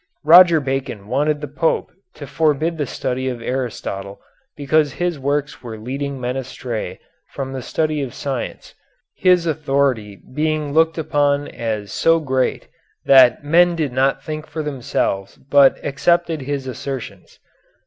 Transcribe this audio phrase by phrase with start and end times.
[0.23, 4.19] Roger Bacon wanted the Pope to forbid the study of Aristotle
[4.57, 8.73] because his works were leading men astray from the study of science,
[9.15, 12.67] his authority being looked upon as so great
[13.05, 17.37] that men did not think for themselves but accepted his assertions.